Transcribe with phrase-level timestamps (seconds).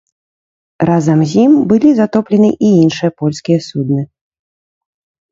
[0.89, 4.03] Разам з ім былі затоплены і іншыя польскія судны.